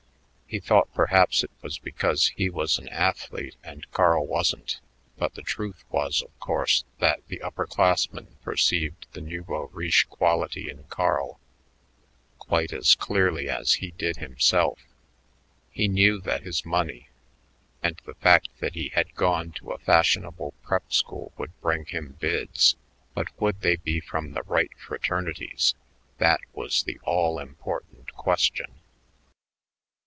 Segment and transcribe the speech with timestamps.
[0.47, 4.81] He thought perhaps it was because he was an athlete and Carl wasn't;
[5.15, 10.69] but the truth was, of course, that the upper classmen perceived the nouveau riche quality
[10.69, 11.39] in Carl
[12.37, 14.81] quite as clearly as he did himself.
[15.71, 17.07] He knew that his money
[17.81, 22.17] and the fact that he had gone to a fashionable prep school would bring him
[22.19, 22.75] bids,
[23.13, 25.75] but would they be from the right fraternities?
[26.17, 28.73] That was the all important question.